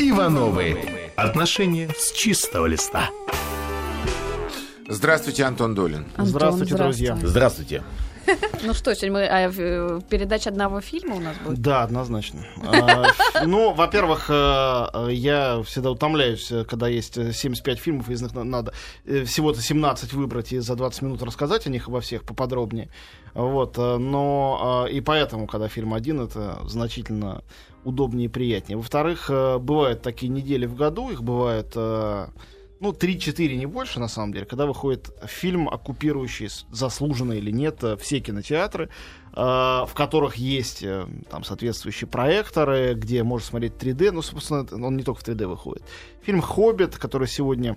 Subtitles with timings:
[0.00, 0.78] Ивановы.
[1.14, 3.10] Отношения с чистого листа.
[4.88, 6.06] Здравствуйте, Антон Долин.
[6.16, 7.18] Антон, здравствуйте, друзья.
[7.22, 7.82] Здравствуйте.
[8.62, 11.58] Ну что, сегодня мы а, в- передача одного фильма у нас будет?
[11.60, 12.40] Да, однозначно.
[12.62, 13.06] А,
[13.46, 14.32] Ну, во-первых, э,
[14.92, 18.72] э, я всегда утомляюсь, э, когда есть э, 75 фильмов, из них на- надо
[19.06, 22.88] э, всего-то 17 выбрать и за 20 минут рассказать о них обо всех поподробнее.
[23.34, 27.42] Вот, э, но э, и поэтому, когда фильм один, это значительно
[27.84, 28.76] удобнее и приятнее.
[28.76, 32.26] Во-вторых, э, бывают такие недели в году, их бывает э,
[32.80, 37.96] ну, 3-4, не больше, на самом деле, когда выходит фильм, оккупирующий, заслуженно или нет, э,
[37.96, 38.88] все кинотеатры,
[39.32, 44.96] э, в которых есть э, там соответствующие проекторы, где можно смотреть 3D, ну, собственно, он
[44.96, 45.84] не только в 3D выходит.
[46.22, 47.76] Фильм «Хоббит», который сегодня...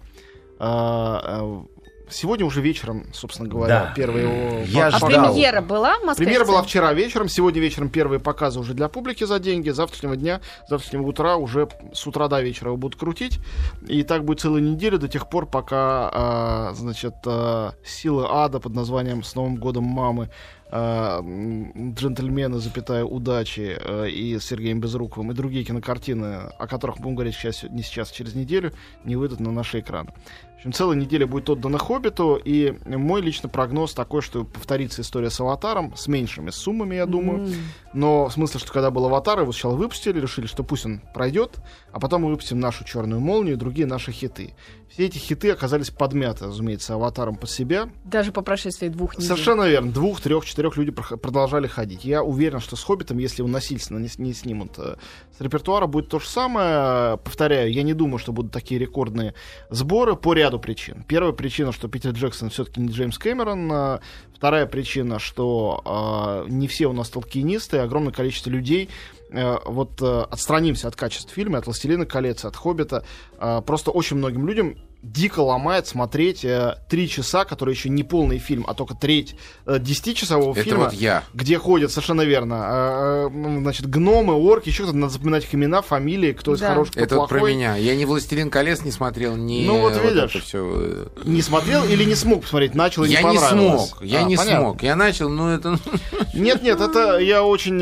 [0.60, 1.64] э, э,
[2.10, 3.94] Сегодня уже вечером, собственно говоря, Да.
[3.96, 6.26] первый его Я А премьера была в Москве?
[6.26, 10.42] Премьера была вчера вечером, сегодня вечером первые показы уже для публики за деньги, завтрашнего дня,
[10.70, 13.40] завтрашнего утра уже с утра до вечера его будут крутить,
[13.88, 18.74] и так будет целую неделю до тех пор, пока, а, значит, а, силы ада под
[18.76, 20.30] названием «С Новым годом мамы»,
[20.74, 27.36] «Джентльмены, запятая, удачи» а, и с Сергеем Безруковым, и другие кинокартины, о которых будем говорить
[27.36, 30.14] сейчас, не сейчас, а через неделю, не выйдут на наши экраны.
[30.54, 35.30] В общем, целая неделя будет отдана «Хоббиту», и мой личный прогноз такой, что повторится история
[35.30, 37.48] с «Аватаром», с меньшими суммами, я думаю.
[37.48, 37.54] М.
[37.94, 41.60] Но в смысле, что когда был «Аватар», его сначала выпустили, решили, что пусть он пройдет,
[41.92, 44.54] а потом мы выпустим нашу «Черную молнию» и другие наши хиты.
[44.90, 47.90] Все эти хиты оказались подмяты, разумеется, «Аватаром» под себя.
[48.06, 49.28] Даже по прошествии двух недель.
[49.28, 49.92] Совершенно верно.
[49.92, 52.06] Двух, трех, четырех люди прох- продолжали ходить.
[52.06, 54.96] Я уверен, что с «Хоббитом», если его насильственно не, не снимут э,
[55.38, 57.18] с репертуара, будет то же самое.
[57.18, 59.34] Повторяю, я не думаю, что будут такие рекордные
[59.70, 61.04] сборы по ряду причин.
[61.08, 63.72] Первая причина, что Питер Джексон все-таки не Джеймс Кэмерон.
[63.72, 64.00] э,
[64.36, 68.90] Вторая причина, что э, не все у нас толкинисты, огромное количество людей
[69.32, 73.06] э, вот э, отстранимся от качества фильма, от «Властелина колец», от «Хоббита».
[73.40, 78.38] Э, просто очень многим людям дико ломает смотреть э, три часа, которые еще не полный
[78.38, 81.24] фильм, а только треть э, десятичасового фильма, вот я.
[81.34, 85.82] где ходят, совершенно верно, э, э, значит, гномы, орки, еще кто-то, надо запоминать их имена,
[85.82, 86.70] фамилии, кто из Да.
[86.70, 87.54] хороших, кто Это вот про плохой.
[87.56, 87.76] меня.
[87.76, 90.36] Я ни «Властелин колец» не смотрел, ни Ну, вот видишь.
[90.36, 91.10] это все.
[91.26, 93.90] Не смотрел или не смог посмотреть, начал и Я не не понравилось?
[93.90, 94.60] смог, я А, не понятно.
[94.60, 94.84] смог.
[94.84, 95.78] Я начал, ну это...
[96.34, 97.78] Нет, нет, это я очень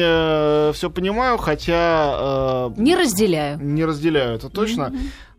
[0.74, 3.60] все понимаю, хотя э, Не разделяю.
[3.62, 4.92] не разделяю это точно.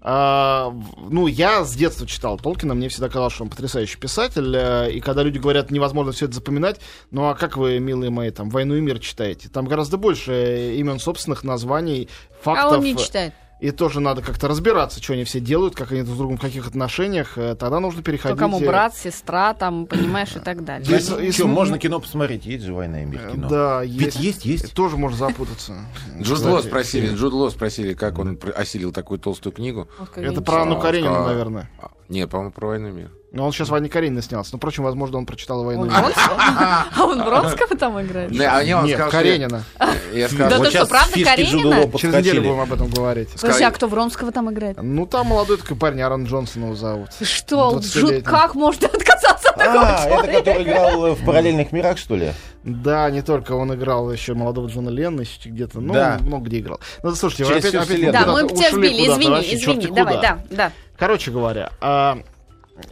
[0.05, 0.75] А,
[1.11, 4.53] ну, я с детства читал Толкина, мне всегда казалось, что он потрясающий писатель.
[4.57, 6.81] э, И когда люди говорят, невозможно все это запоминать,
[7.13, 9.49] ну а как вы, милые мои, там «Войну и мир» читаете?
[9.49, 12.09] Там гораздо больше имен собственных, названий,
[12.41, 12.79] А фактов.
[12.79, 13.33] он не читает.
[13.63, 16.41] И тоже надо как-то разбираться, что они все делают, как они друг с другом в
[16.41, 17.39] каких отношениях.
[17.39, 18.37] э, Тогда нужно Кто переходить.
[18.37, 20.85] кому э, брат, сестра, там, понимаешь, и так далее.
[20.91, 23.49] Если- Ну, если можно кино посмотреть, есть же «Война и мир» кино.
[23.49, 24.75] Да, Ведь есть, есть.
[24.75, 25.75] Тоже можно запутаться.
[26.21, 29.87] Джуд Ло спросили, Джуд Ло спросили, как он осилил такую толстую книгу.
[30.17, 31.71] Это про Анну А, Каренину, сказала- наверное.
[32.09, 33.11] Нет, по-моему, про «Войну и мир».
[33.33, 34.51] Но он сейчас Ваня Каренина снялся.
[34.53, 35.97] Но, впрочем, возможно, он прочитал «Войну и мир».
[35.97, 38.31] А он Бронского там играет?
[38.37, 39.65] Да, а Нет, Каренина.
[39.81, 41.91] Да ты вот что, правда Каренина?
[41.97, 43.31] Через неделю будем об этом говорить.
[43.37, 44.77] Слушай, а кто Вронского там играет?
[44.83, 47.09] Ну, там молодой такой парень, Аарон Джонсон его зовут.
[47.23, 48.01] Что, 20-летний.
[48.17, 50.39] жут, как можно отказаться от такого А, это человека?
[50.39, 52.33] который играл в параллельных мирах, что ли?
[52.65, 56.19] Да, не только он играл еще молодого Джона Ленна, еще где-то, ну, Да.
[56.21, 56.81] много где играл.
[57.03, 58.13] Ну, слушайте, опять, опять.
[58.13, 60.73] Да, мы тебя сбили, извини, извини, давай, да, да.
[61.03, 62.21] Короче говоря, а,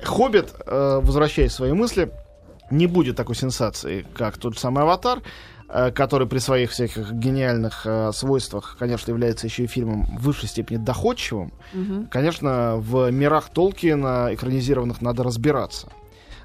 [0.03, 2.11] Хоббит, э, возвращаясь в свои мысли,
[2.69, 5.23] не будет такой сенсации, как тот же самый Аватар,
[5.69, 10.49] э, который при своих всяких гениальных э, свойствах, конечно, является еще и фильмом в высшей
[10.49, 11.53] степени доходчивым.
[11.73, 12.09] Мгм.
[12.09, 15.87] Конечно, в мирах Толкиена экранизированных надо разбираться.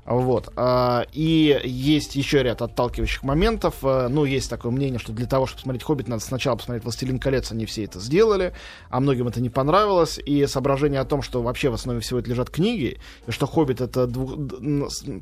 [0.06, 0.50] Вот.
[0.56, 3.76] а, И есть еще ряд отталкивающих моментов.
[3.84, 7.20] А, Ну, есть такое мнение, что для того, чтобы смотреть «Хоббит», надо сначала посмотреть «Властелин
[7.20, 7.52] колец».
[7.52, 8.54] Они все это сделали,
[8.90, 10.20] а многим это не понравилось.
[10.24, 13.82] И соображение о том, что вообще в основе всего это лежат книги, и что «Хоббит»—
[13.82, 14.38] это двух-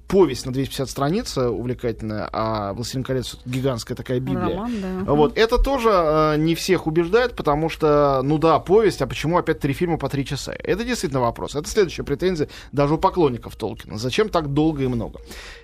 [0.07, 4.55] повесть на 250 страниц э, увлекательная, а «Властелин колец»— гигантская такая Библия.
[4.55, 4.73] Роман,
[5.05, 5.13] да.
[5.13, 9.59] Вот, это тоже э, не всех убеждает, потому что, ну да, повесть, а почему опять
[9.59, 10.53] три фильма по три часа?
[10.57, 11.56] Это действительно вопрос.
[11.56, 13.97] Это следующая претензия даже у поклонников Толкина.
[13.97, 15.20] Зачем так долго и много?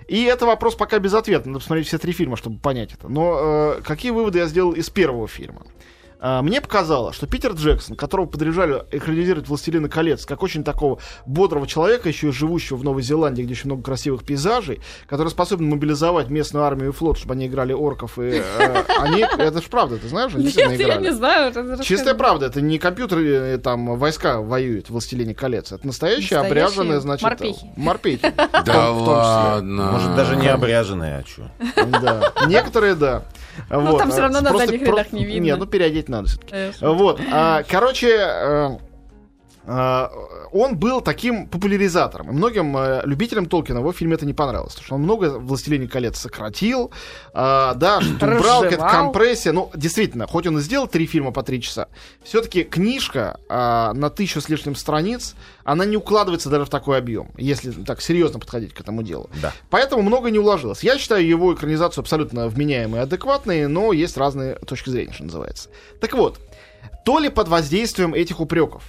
[0.08, 1.48] И это вопрос пока без ответа.
[1.48, 3.10] Надо посмотреть все три фильма, чтобы понять это.
[3.10, 5.64] Но э, какие выводы я сделал из первого фильма?
[6.22, 11.66] А, Мне показалось, что Питер Джексон, которого подряжали экранизировать «Властелина колец», как очень такого бодрого
[11.66, 16.30] человека, еще и живущего в Новой Зеландии, где очень много красивых пейзажей, который способен мобилизовать
[16.30, 19.22] местную армию и флот, чтобы они играли орков, и э, они...
[19.22, 21.54] Это же правда, ты знаешь, они действительно Нет, я не знаю.
[21.84, 25.72] Чистая правда, это не компьютеры, э, там, войска воюют в «Властелине колец».
[25.72, 27.24] Это настоящие, Настоящие обряженные, значит...
[27.24, 27.72] морпехи.
[27.78, 28.34] Морпехи.
[28.66, 29.92] Да ладно.
[29.92, 31.50] Может, даже не обряженные, а что?
[32.02, 32.34] Да.
[32.46, 33.24] Некоторые, да.
[33.70, 35.44] Ну, там всё равно на Просто задних рядах не видно.
[35.44, 36.74] Не, ну переодеть надо все-таки.
[36.82, 38.78] Вот, а, короче, э,
[39.66, 42.30] он был таким популяризатором.
[42.30, 44.74] И многим э, любителям Толкина его фильме это не понравилось.
[44.74, 46.92] Потому что он много «Властелине колец» сократил.
[47.34, 49.52] а, да, что убрал, какая-то компрессия.
[49.54, 51.88] Ну, действительно, хоть он и сделал три фильма по три часа,
[52.24, 57.32] все-таки книжка а, на тысячу с лишним страниц, она не укладывается даже в такой объем,
[57.38, 59.30] если так серьезно подходить к этому делу.
[59.42, 59.54] Да.
[59.70, 60.84] Поэтому много не уложилось.
[60.84, 65.70] Я считаю его экранизацию абсолютно вменяемой и адекватной, но есть разные точки зрения, что называется.
[66.00, 66.40] Так вот,
[67.06, 68.84] то ли под воздействием этих упреков,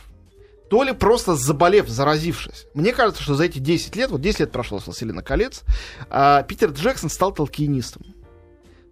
[0.71, 2.67] то ли просто заболев, заразившись.
[2.75, 5.63] Мне кажется, что за эти 10 лет, вот 10 лет прошло с «Властелина колец»,
[6.09, 8.03] а, Питер Джексон стал толкинистом.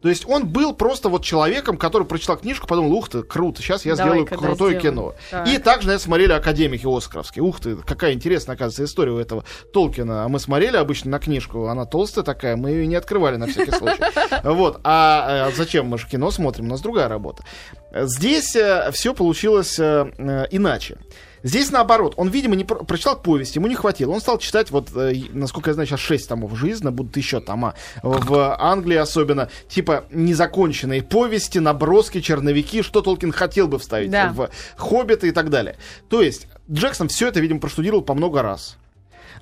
[0.03, 3.85] То есть он был просто вот человеком, который прочитал книжку, подумал, ух ты, круто, сейчас
[3.85, 4.97] я сделаю Давай-ка, да, крутое сделаем.
[4.97, 5.15] кино.
[5.31, 5.49] Так.
[5.49, 7.43] И также, наверное, смотрели академики Оскаровские.
[7.45, 10.25] Ух ты, какая интересная, оказывается, история у этого Толкина.
[10.25, 13.73] А мы смотрели обычно на книжку, она толстая такая, мы ее не открывали на всякий
[13.73, 14.03] случай.
[14.45, 14.81] Вот.
[14.85, 15.87] А э, зачем?
[15.87, 17.45] Мы же кино смотрим, у нас другая работа.
[17.93, 18.57] Здесь
[18.93, 20.99] все получилось э, э, иначе.
[21.43, 24.13] Здесь наоборот, он, видимо, не про- прочитал повесть, ему не хватило.
[24.13, 27.75] Он стал читать, вот, э, насколько я знаю, сейчас 6 томов жизни, будут еще тома.
[28.03, 34.33] В Англии особенно, типа, незаконченные повести, наброски, черновики, что Толкин хотел бы вставить Да.
[34.33, 35.77] в Хоббита и так далее.
[36.09, 38.77] То есть, Джексон все это, видимо, проштудировал по много раз.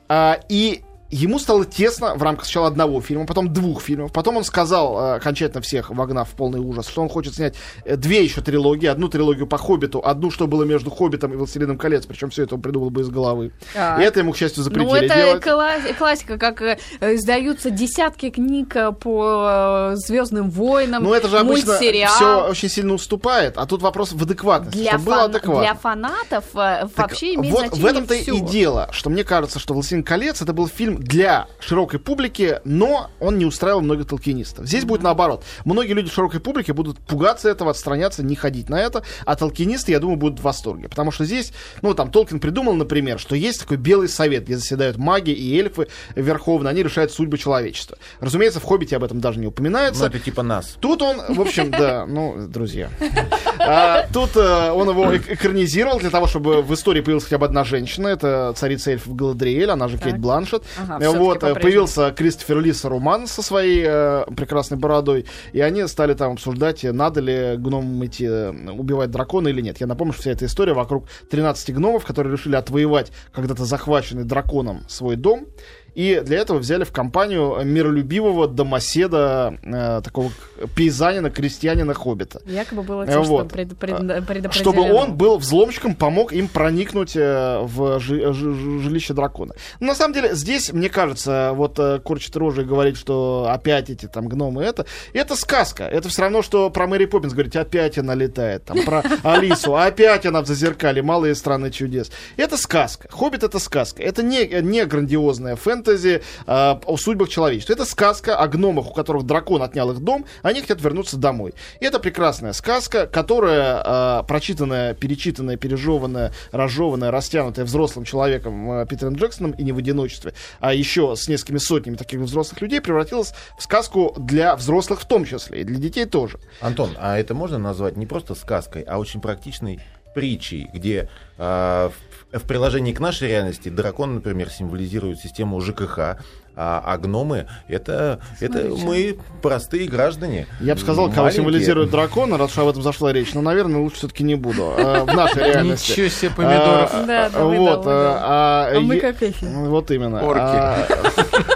[0.08, 4.12] А, и ему стало тесно в рамках сначала одного фильма, потом двух фильмов.
[4.12, 7.54] Потом он сказал, э, окончательно всех вогнав в полный ужас, что он хочет снять
[7.84, 8.86] э, две еще трилогии.
[8.86, 12.06] Одну трилогию по Хоббиту, одну, что было между Хоббитом и Властелином колец.
[12.06, 13.52] Причем все это он придумал бы из головы.
[13.74, 14.00] Так.
[14.00, 15.42] И это ему, к счастью, Ну, запретили это делать.
[15.44, 21.72] кла- классика, как э, издаются десятки книг э, по Звездным войнам, Ну, это же обычно
[21.72, 22.14] мультсериал.
[22.14, 23.58] все очень сильно уступает.
[23.58, 24.78] А тут вопрос в адекватности.
[24.78, 25.62] Для, чтобы было фан- адекватно.
[25.62, 28.34] для фанатов э, Так вообще имеет вот значение в этом-то всё.
[28.36, 33.10] и дело, что мне кажется, что «Властелин колец» это был фильм для широкой публики, но
[33.20, 34.66] он не устраивал многих толкинистов.
[34.66, 35.44] Здесь будет наоборот.
[35.64, 39.92] Многие люди в широкой публике будут пугаться этого, отстраняться, не ходить на это, а толкинисты,
[39.92, 40.88] я думаю, будут в восторге.
[40.88, 41.52] Потому что здесь,
[41.82, 45.88] ну, там, Толкин придумал, например, что есть такой белый совет, где заседают маги и эльфы
[46.14, 47.98] верховно, они решают судьбы человечества.
[48.20, 50.02] Разумеется, в «Хоббите» об этом даже не упоминается.
[50.02, 50.76] Ну, это типа нас.
[50.80, 52.90] Тут он, в общем, да, ну, друзья.
[53.58, 57.46] А, тут э, он его эк- экранизировал для того, чтобы в истории появилась хотя бы
[57.46, 58.08] одна женщина.
[58.08, 60.04] Это царица эльфов Галадриэль, она же Так.
[60.08, 60.62] Кейт Бланшет.
[60.78, 65.26] Ага, Э, вот, э, появился Кристофер Ли Саруман со своей э, прекрасной бородой.
[65.52, 69.78] И они стали там обсуждать, надо ли гномам идти убивать дракона или нет.
[69.80, 74.82] Я напомню, что вся эта история вокруг 13 гномов, которые решили отвоевать когда-то захваченный драконом
[74.88, 75.46] свой дом.
[75.96, 80.30] И для этого взяли в компанию миролюбивого домоседа, э, такого
[80.74, 82.42] пейзанина, крестьянина, хоббита.
[82.44, 83.48] Якобы было Э, те, что вот.
[83.50, 83.96] пред- пред-
[84.26, 84.52] предопределено.
[84.52, 89.54] Чтобы он был взломщиком, помог им проникнуть э, в жи- жи- жи- жилище дракона.
[89.80, 93.88] Но на самом деле, здесь, мне кажется, вот э, корчит рожи и говорит, что опять
[93.88, 94.84] эти там гномы это.
[95.14, 95.84] Это сказка.
[95.84, 98.64] Это все равно, что про Мэри Поппинс говорить, опять она летает.
[98.64, 102.10] Там про Алису, опять она в зазеркале, малые страны чудес.
[102.36, 103.08] Это сказка.
[103.10, 104.02] Хоббит это сказка.
[104.02, 107.72] Это не, не грандиозная фэнтези э, о судьбах человечества.
[107.72, 111.54] Это сказка о гномах, у которых дракон отнял их дом, они хотят вернуться домой.
[111.80, 119.14] И это прекрасная сказка, которая э, прочитанная, перечитанная, пережеванная, разжеванная, растянутая взрослым человеком э, Питером
[119.14, 123.62] Джексоном и не в одиночестве, а еще с несколькими сотнями таких взрослых людей превратилась в
[123.62, 126.38] сказку для взрослых в том числе, и для детей тоже.
[126.60, 129.80] Антон, а это можно назвать не просто сказкой, а очень практичной
[130.16, 131.90] притчей, где а,
[132.32, 136.16] в, в приложении к нашей реальности дракон, например, символизирует систему ЖКХ,
[136.58, 140.46] а, а гномы это, это мы простые граждане.
[140.58, 141.36] Я бы сказал, кого Маленькие.
[141.42, 144.72] символизирует дракона, раз уж об этом зашла речь, но, наверное, лучше все-таки не буду.
[144.74, 145.92] э, в нашей реальности.
[145.92, 146.90] Ничего себе помидоров.
[146.94, 149.44] А, Да, вот, а, А мы как эти.
[149.44, 150.26] Вот именно.
[150.26, 150.40] Орки.
[150.40, 150.86] А,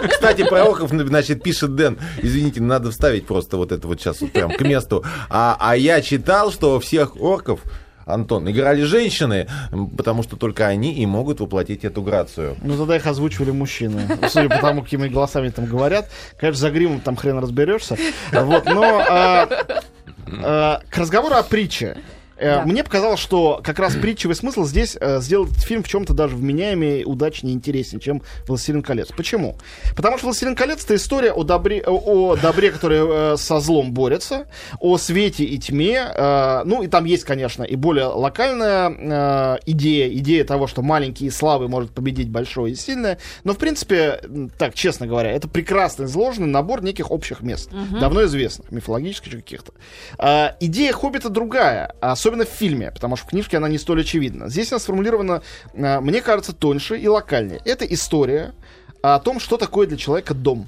[0.07, 1.97] Кстати, про орков, значит, пишет Дэн.
[2.21, 5.03] Извините, надо вставить просто вот это вот сейчас вот прям к месту.
[5.31, 7.61] А, а я читал, что всех орков
[8.13, 9.47] Антон, играли женщины,
[9.97, 12.55] потому что только они и могут воплотить эту грацию.
[12.61, 14.01] Ну, тогда их озвучивали мужчины.
[14.29, 16.09] Судя по тому, какими голосами там говорят.
[16.39, 17.97] Конечно, за гримом там хрен разберешься.
[18.31, 19.47] Вот, но а,
[20.43, 21.97] а, к разговору о притче.
[22.41, 22.65] Э, Да.
[22.65, 27.05] Мне показалось, что как раз притчевый смысл здесь э, сделать фильм в чем-то даже вменяемее,
[27.05, 29.09] удачнее, интереснее, чем «Властелин колец».
[29.15, 29.55] Почему?
[29.95, 34.47] Потому что «Властелин колец»— это история о добре, о, добре который э, со злом борется,
[34.79, 36.01] о свете и тьме.
[36.15, 41.27] э, ну, и там есть, конечно, и более локальная э, идея, идея того, что маленький
[41.27, 43.17] и слабый может победить большое и сильное.
[43.43, 44.19] Но, в принципе,
[44.57, 47.69] так, честно говоря, это прекрасно изложенный набор неких общих мест,
[47.99, 49.73] давно известных, мифологических каких-то.
[50.17, 51.95] А, идея «Хоббита» другая,
[52.31, 54.49] особенно в фильме, потому что в книжке она не столь очевидна.
[54.49, 55.41] Здесь она сформулирована,
[55.75, 57.59] а, мне кажется, тоньше и локальнее.
[57.65, 58.53] Это история
[59.01, 60.67] о том, что такое для человека дом.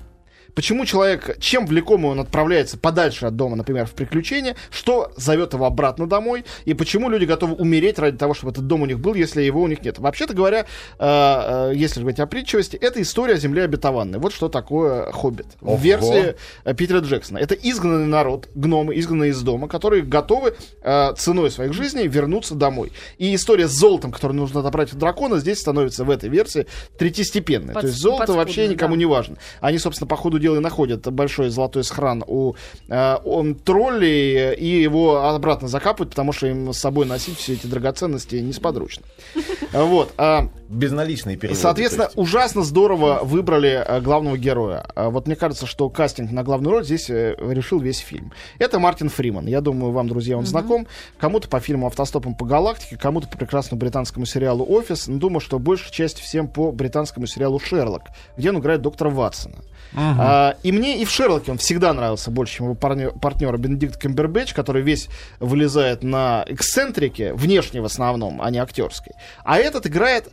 [0.55, 5.65] Почему человек, чем влеком он отправляется подальше от дома, например, в приключения, что зовет его
[5.65, 9.13] обратно домой, и почему люди готовы умереть ради того, чтобы этот дом у них был,
[9.13, 10.00] если его у них нет.
[10.00, 10.65] Вообще-то говоря, э,
[11.00, 14.19] э, если говорить о притчивости, это история о земле обетованной.
[14.19, 17.38] Вот что такое «Хоббит» в версии э, Питера Джексона.
[17.38, 22.91] Это изгнанный народ, гномы, изгнанные из дома, которые готовы э, ценой своих жизней вернуться домой.
[23.17, 26.67] И история с золотом, которое нужно отобрать у дракона, здесь становится в этой версии
[26.98, 27.74] третьестепенной.
[27.74, 29.00] Подс- То есть золото вообще никому да.
[29.00, 29.38] не важно.
[29.62, 32.53] Они, собственно, по ходу дела и находят большой золотой схран у
[32.89, 37.67] э, он, троллей и его обратно закапывают, потому что им с собой носить все эти
[37.67, 39.03] драгоценности несподручно.
[39.73, 40.13] Вот.
[40.17, 41.59] а, Безналичные переводы.
[41.59, 44.85] Соответственно, ужасно здорово выбрали э, главного героя.
[44.95, 48.31] А Вот мне кажется, что кастинг на главную роль здесь э, решил весь фильм.
[48.59, 49.47] Это Мартин Фриман.
[49.47, 50.88] Я думаю, вам, друзья, он знаком.
[51.17, 55.07] Кому-то по фильму «Автостопом по галактике», кому-то по прекрасному британскому сериалу «Офис».
[55.07, 58.03] Но думаю, что большая часть всем по британскому сериалу «Шерлок»,
[58.38, 59.57] где он играет доктора Ватсона.
[59.95, 63.97] А, и мне и в Шерлоке он всегда нравился больше, чем его парнё- партнера Бенедикт
[63.97, 65.07] Камбербэтч, который весь
[65.39, 69.13] вылезает на эксцентрике, внешне в основном, а не актерской.
[69.43, 70.29] А этот играет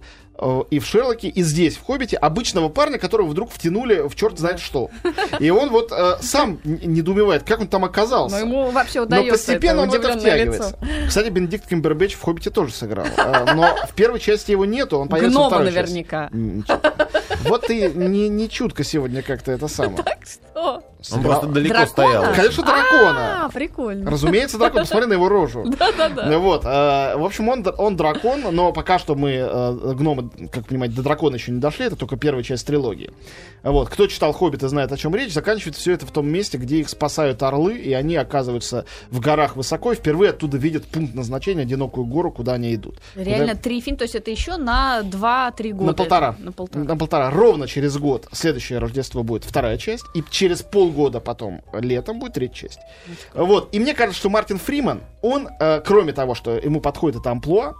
[0.70, 4.58] и в Шерлоке, и здесь, в Хоббите, обычного парня, которого вдруг втянули в черт знает
[4.58, 4.90] что.
[5.38, 8.36] И он вот э, сам недоумевает, как он там оказался.
[8.36, 10.78] Но ему вообще Но удается постепенно он в это втягивается.
[11.06, 13.06] Кстати, Бенедикт Камбербэтч в «Хоббите» тоже сыграл.
[13.16, 15.76] Э, Но в первой части его нету, он появится во Гнома части.
[15.76, 16.28] наверняка.
[16.32, 16.80] Ничего.
[17.42, 20.04] Вот ты не, не чутко сегодня как-то это самое.
[20.54, 20.80] О,
[21.12, 21.86] Он просто далеко Дракона?
[21.90, 22.34] стоял.
[22.34, 23.44] Конечно, дракона.
[23.44, 24.10] А, прикольно.
[24.10, 24.82] Разумеется, дракон.
[24.82, 25.64] Посмотри на его рожу.
[25.78, 26.38] Да-да-да.
[26.38, 26.64] Вот.
[26.64, 31.02] э, В общем, он, он дракон, но пока что мы, э, гномы, как понимаете, до
[31.02, 31.86] дракона еще не дошли.
[31.86, 33.10] Это только первая часть трилогии.
[33.62, 33.88] Вот.
[33.88, 36.76] Кто читал «Хоббит» и знает, о чем речь, заканчивается все это в том месте, где
[36.80, 41.62] их спасают орлы, и они оказываются в горах высоко, и впервые оттуда видят пункт назначения,
[41.62, 42.96] одинокую гору, куда они идут.
[43.14, 45.86] Реально Вот три фильма, то есть это еще на 2-3 года.
[45.86, 46.36] на полтора.
[46.38, 46.84] На полтора.
[46.84, 47.30] На полтора.
[47.30, 50.04] Ровно через год следующее Рождество будет вторая часть.
[50.14, 52.80] И через полгода потом, летом, будет третья часть.
[53.34, 53.68] Вот.
[53.72, 57.74] И мне кажется, что Мартин Фриман, он, э, кроме того, что ему подходит это амплуа,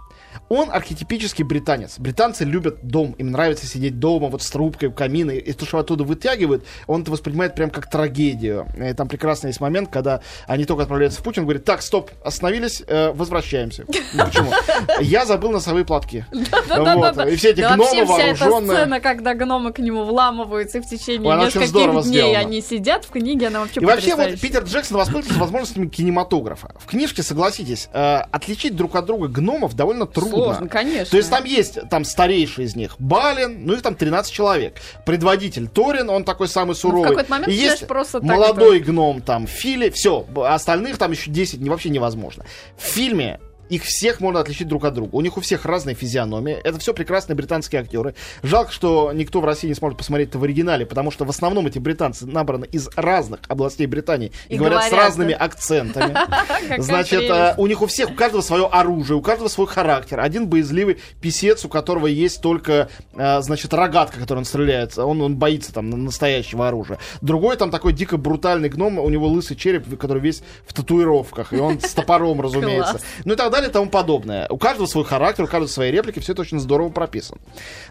[0.49, 1.97] он архетипический британец.
[1.97, 3.13] Британцы любят дом.
[3.13, 5.31] Им нравится сидеть дома, вот с трубкой у камина.
[5.31, 8.67] И то, что оттуда вытягивают, он это воспринимает прям как трагедию.
[8.77, 12.11] И там прекрасный есть момент, когда они только отправляются в путь, он говорит, так, стоп,
[12.23, 13.85] остановились, э, возвращаемся.
[14.13, 14.51] Ну, Почему?
[14.99, 16.25] Я забыл носовые платки.
[16.31, 17.27] Вот.
[17.27, 18.77] И все эти гномы вообще вся эта вооруженные.
[18.77, 23.47] сцена, когда гномы к нему вламываются, и в течение нескольких дней они сидят в книге,
[23.47, 24.39] она вообще И вообще вот.
[24.39, 26.73] Питер Джексон воспользовался возможностями кинематографа.
[26.79, 30.37] В книжке, согласитесь, э, отличить друг от друга гномов довольно трудно.
[30.37, 31.11] Сложно, конечно.
[31.11, 34.75] То есть там есть там старейший из них Балин, ну их там 13 человек.
[35.05, 37.03] Предводитель Торин, он такой самый суровый.
[37.03, 41.31] Ну, какой-то момент И есть просто так молодой гном там Фили, все, остальных там еще
[41.31, 42.45] 10 не, вообще невозможно.
[42.77, 43.39] В фильме
[43.71, 45.15] их всех можно отличить друг от друга.
[45.15, 46.57] У них у всех разные физиономии.
[46.61, 48.15] Это все прекрасные британские актеры.
[48.43, 51.67] Жалко, что никто в России не сможет посмотреть это в оригинале, потому что в основном
[51.67, 55.37] эти британцы набраны из разных областей Британии и, И говорят, с говорят, разными да.
[55.37, 56.17] акцентами.
[56.79, 60.19] Значит, э, у них у всех, у каждого свое оружие, у каждого свой характер.
[60.19, 64.97] Один боязливый писец, у которого есть только, э, значит, рогатка, которой он стреляет.
[64.97, 66.99] Он, он боится там на- настоящего оружия.
[67.21, 71.57] Другой там такой дико брутальный гном, у него лысый череп, который весь в татуировках, и
[71.57, 72.99] он с топором, разумеется.
[73.23, 74.47] Ну и так далее и тому подобное.
[74.49, 77.39] У каждого свой характер, у каждого свои реплики, все это очень здорово прописано.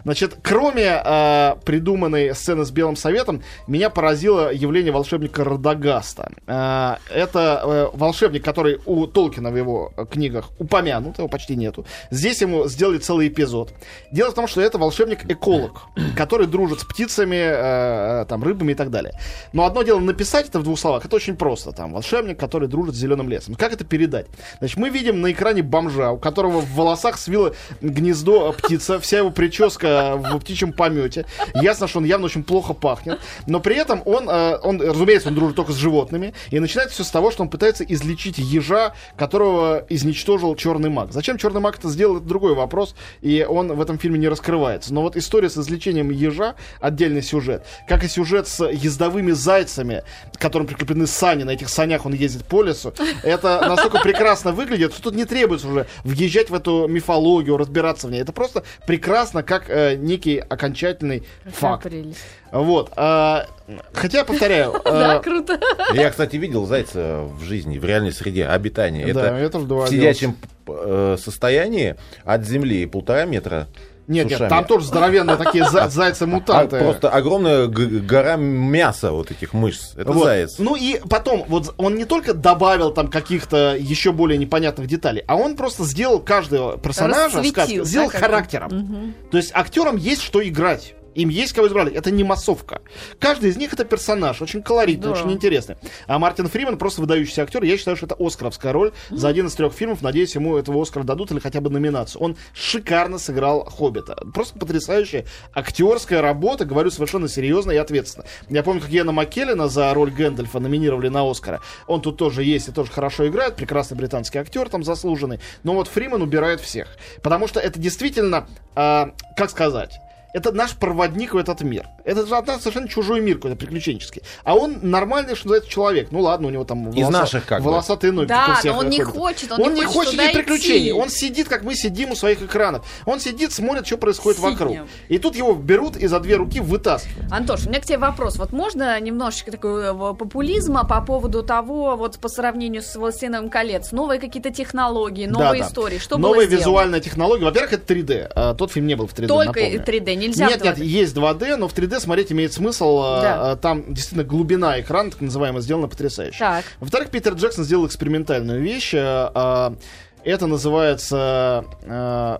[0.03, 6.31] Значит, кроме э, придуманной сцены с Белым Советом, меня поразило явление волшебника Радагаста.
[6.47, 11.85] Э, это э, волшебник, который у Толкина в его книгах упомянут, его почти нету.
[12.09, 13.73] Здесь ему сделали целый эпизод.
[14.11, 15.81] Дело в том, что это волшебник-эколог,
[16.15, 19.13] который дружит с птицами, э, э, там, рыбами и так далее.
[19.53, 21.71] Но одно дело написать это в двух словах, это очень просто.
[21.71, 23.55] Там, волшебник, который дружит с зеленым лесом.
[23.55, 24.27] Как это передать?
[24.59, 29.19] Значит, мы видим на экране бомжа, у которого в волосах свила гнездо э, птица, вся
[29.19, 31.25] его прическа в птичьем помете.
[31.53, 33.19] Ясно, что он явно очень плохо пахнет.
[33.47, 36.33] Но при этом он, э, он, разумеется, он дружит только с животными.
[36.49, 41.11] И начинается все с того, что он пытается излечить ежа, которого изничтожил черный маг.
[41.11, 42.95] Зачем черный маг это сделал, это другой вопрос.
[43.21, 44.93] И он в этом фильме не раскрывается.
[44.93, 47.65] Но вот история с излечением ежа отдельный сюжет.
[47.87, 50.03] Как и сюжет с ездовыми зайцами,
[50.37, 51.43] которым прикреплены сани.
[51.43, 52.93] На этих санях он ездит по лесу.
[53.23, 58.11] Это настолько прекрасно выглядит, что тут не требуется уже въезжать в эту мифологию, разбираться в
[58.11, 58.21] ней.
[58.21, 61.83] Это просто прекрасно, как э, некий окончательный Какая факт.
[61.83, 62.19] прелесть.
[62.51, 62.91] Вот.
[62.95, 63.45] а,
[63.93, 65.59] хотя, повторяю, Да, э, круто.
[65.93, 69.13] Я, кстати, видел зайца в жизни, в реальной среде обитания.
[69.13, 70.35] Да, Это это в сидячем
[70.67, 73.67] э, состоянии от земли полтора метра.
[74.11, 76.79] Нет, нет, там тоже здоровенные такие А зайцы-мутанты.
[76.79, 79.93] просто огромная гора мяса вот этих мышц.
[79.95, 80.25] Это Вот.
[80.25, 80.55] заяц.
[80.59, 85.35] Ну и потом, вот он не только добавил там каких-то еще более непонятных деталей, а
[85.35, 89.13] он просто сделал каждого персонажа сделал характером.
[89.31, 90.95] То есть актерам есть что играть.
[91.15, 91.93] Им есть кого избрали.
[91.93, 92.81] Это не массовка.
[93.19, 95.23] Каждый из них это персонаж, очень колоритный, Здорово.
[95.23, 95.75] очень интересный.
[96.07, 97.63] А Мартин Фриман просто выдающийся актер.
[97.63, 100.01] Я считаю, что это Оскаровская роль за один из трех фильмов.
[100.01, 102.21] Надеюсь, ему этого Оскара дадут или хотя бы номинацию.
[102.21, 104.15] Он шикарно сыграл Хоббита.
[104.33, 106.65] Просто потрясающая актерская работа.
[106.65, 108.25] Говорю совершенно серьезно и ответственно.
[108.49, 111.61] Я помню, как Яна Маккеллина за роль Гэндальфа номинировали на Оскара.
[111.87, 113.55] Он тут тоже есть и тоже хорошо играет.
[113.55, 115.39] Прекрасный британский актер там заслуженный.
[115.63, 116.87] Но вот Фриман убирает всех.
[117.21, 119.99] Потому что это действительно, а, как сказать,
[120.33, 121.87] это наш проводник в этот мир.
[122.05, 124.21] Это же от нас совершенно чужой мир какой-то приключенческий.
[124.43, 126.07] А он нормальный, что называется, человек.
[126.11, 127.69] Ну ладно, у него там Из наших как бы.
[127.69, 128.27] волосатые ноги.
[128.27, 130.51] Да, но он не хочет, он он не хочет хочет туда никаких идти.
[130.53, 130.91] приключений.
[130.93, 132.85] Он сидит, как мы сидим у своих экранов.
[133.05, 134.51] Он сидит, смотрит, что происходит Сидим.
[134.51, 134.77] вокруг.
[135.09, 137.31] И тут его берут и за две руки вытаскивают.
[137.31, 138.37] Антош, у меня к тебе вопрос.
[138.37, 144.19] Вот можно немножечко такого популизма по поводу того, вот по сравнению с «Властелином колец», новые
[144.19, 145.67] какие-то технологии, новые Да, да.
[145.67, 146.61] истории, что Новая было сделано?
[146.61, 147.45] визуальная технология.
[147.45, 148.31] Во-первых, это 3D.
[148.35, 149.83] А, тот фильм не был в 3D, Только напомню.
[149.85, 150.83] 3D, нельзя Нет, нет, 2D.
[150.85, 152.99] есть 2D, но в 3D смотреть имеет смысл.
[153.03, 153.51] а, Да.
[153.51, 156.37] а, Там действительно глубина экрана, так называемая, сделана потрясающе.
[156.79, 158.93] Во-вторых, Питер Джексон сделал экспериментальную вещь.
[158.95, 159.75] а, а,
[160.23, 162.39] Это называется а,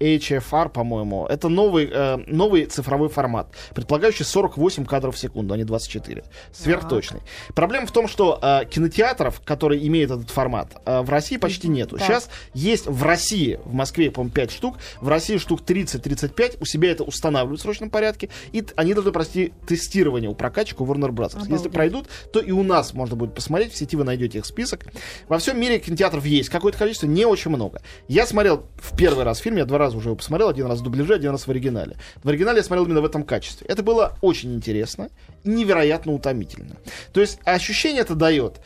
[0.00, 1.26] HFR, по-моему.
[1.26, 6.24] Это новый, э, новый цифровой формат, предполагающий 48 кадров в секунду, а не 24.
[6.52, 7.20] Сверхточный.
[7.54, 11.96] Проблема в том, что э, кинотеатров, которые имеют этот формат, э, в России почти нету.
[11.96, 12.06] Так.
[12.06, 16.90] Сейчас есть в России, в Москве, по-моему, 5 штук, в России штук 30-35, у себя
[16.90, 21.36] это устанавливают в срочном порядке, и они должны пройти тестирование у прокатчика у Warner Bros.
[21.38, 21.72] Если Обалдеть.
[21.72, 24.86] пройдут, то и у нас можно будет посмотреть, в сети вы найдете их список.
[25.28, 27.80] Во всем мире кинотеатров есть какое-то количество, не очень много.
[28.06, 30.82] Я смотрел в первый раз фильм, я два раза уже его посмотрел, один раз в
[30.82, 31.96] дубляже, один раз в оригинале.
[32.22, 33.66] В оригинале я смотрел именно в этом качестве.
[33.68, 35.08] Это было очень интересно
[35.44, 36.76] и невероятно утомительно.
[37.12, 38.60] То есть ощущение это дает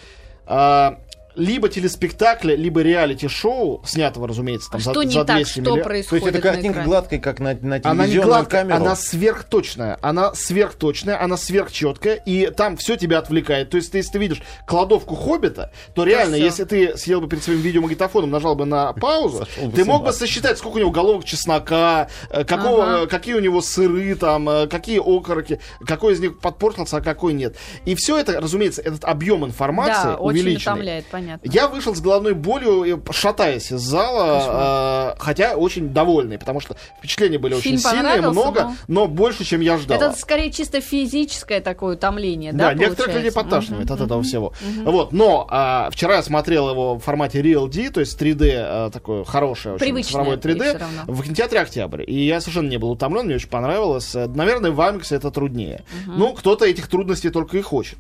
[0.47, 0.99] а,
[1.35, 5.61] либо телеспектакля, либо реалити-шоу, снятого, разумеется, там А за, что не за так, 200 что
[5.61, 5.85] миллионов.
[5.87, 6.87] То есть происходит это на картинка экране?
[6.89, 8.77] гладкая, как на, на Она не гладкая, камеру.
[8.77, 13.71] она сверхточная, она сверхточная, она сверхчеткая, и там все тебя отвлекает.
[13.71, 16.45] То есть, ты, если ты видишь кладовку Хоббита, то реально, всё.
[16.45, 20.59] если ты съел бы перед своим видеомагнитофоном, нажал бы на паузу, ты мог бы сосчитать,
[20.59, 23.05] сколько у него головок чеснока, э, какого, Ага.
[23.05, 27.33] э, какие у него сыры, там, э, какие окороки, какой из них подпортился, а какой
[27.33, 27.57] нет.
[27.85, 30.73] И все это, разумеется, этот объем информации Да, очень увеличенный.
[30.75, 31.21] утомляет, понятно.
[31.42, 37.38] Я вышел с головной болью, шатаясь из зала, э, хотя очень довольный, потому что впечатления
[37.38, 39.96] были Фильм очень сильные, много, но- но больше, чем я ждал.
[40.00, 43.18] Это скорее чисто физическое такое утомление, да, Да, некоторых получается?
[43.18, 44.24] людей подташнивает Мгм, от этого мгм.
[44.24, 44.52] всего.
[44.85, 48.90] Вот, но а, вчера я смотрел его в формате Real D, то есть 3D, а,
[48.90, 51.02] такое хорошее, очень Привычное цифровое 3D, всё равно.
[51.06, 52.04] в кинотеатре «Октябрь».
[52.06, 54.14] И я совершенно не был утомлен, мне очень понравилось.
[54.14, 55.82] Э, Наверное, в Амиксе это труднее.
[56.06, 57.98] Ну, кто-то этих трудностей только и хочет.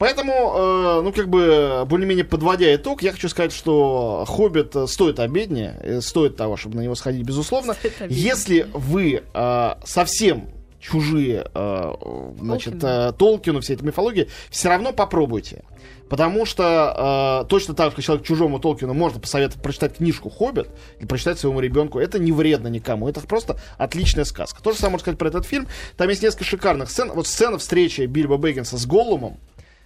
[0.00, 5.78] Поэтому, э, ну, как бы, более-менее подводя итог, я хочу сказать, что «Хоббит» стоит обеднее,
[5.82, 7.76] э, стоит того, чтобы на него сходить, безусловно.
[8.08, 10.48] Если вы э, совсем
[10.80, 11.94] чужие, э,
[12.40, 13.08] значит, Толкину.
[13.08, 15.64] э, Толкину, все эти мифологии, все равно попробуйте.
[16.08, 20.68] Потому что э, точно так же, как человек чужому Толкину можно посоветовать прочитать книжку «Хоббит»
[20.98, 21.98] или прочитать своему ребенку.
[21.98, 23.06] Это не вредно никому.
[23.06, 24.62] Это просто отличная сказка.
[24.62, 25.68] То же самое можно сказать про этот фильм.
[25.98, 27.12] Там есть несколько шикарных сцен.
[27.14, 29.36] Вот сцена встречи Бильбо Бэггинса с Голлумом,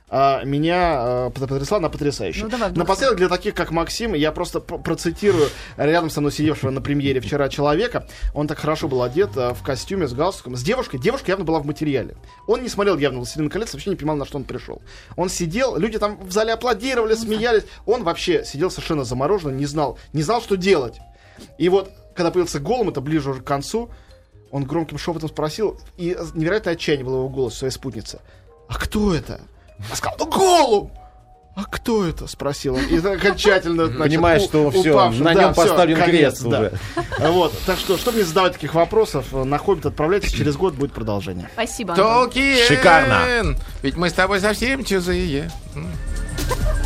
[0.09, 2.45] а, меня э, пот- потрясла, она потрясающая.
[2.45, 2.71] Ну, давай.
[2.73, 7.49] Напоследок, для таких, как Максим, я просто процитирую рядом со мной сидевшего на премьере вчера
[7.49, 8.07] человека.
[8.35, 10.57] Он так хорошо был одет э, в костюме с галстуком.
[10.57, 10.99] С девушкой.
[11.01, 12.17] Девушка явно была в материале.
[12.47, 14.83] Он не смотрел явно «Властелин колец», вообще не понимал, на что он пришел.
[15.17, 17.64] Он сидел, люди там в зале аплодировали, смеялись.
[17.87, 20.99] Он вообще сидел совершенно замороженно, не знал, не знал, что делать.
[21.57, 23.90] И вот, когда появился голым, это ближе уже к концу,
[24.51, 28.21] он громким шепотом спросил, и невероятное отчаяние было в его голосе своей спутницы.
[28.69, 29.40] «А кто это?»
[29.79, 30.91] Она сказала, ну Голум!
[31.57, 32.27] А кто это?
[32.27, 32.83] Спросил он.
[32.87, 35.23] И окончательно, значит, Понимаешь, у- что упавшим.
[35.23, 36.59] на Да, нем поставлен конец, крест да.
[36.61, 36.73] уже.
[37.31, 37.53] Вот.
[37.65, 41.49] Так что, чтобы не задавать таких вопросов, на Хоббит отправляйтесь, через год будет продолжение.
[41.53, 42.07] Спасибо, Антон.
[42.25, 42.57] Толкин!
[42.67, 43.57] Шикарно.
[43.83, 45.49] Ведь мы с тобой совсем чужие.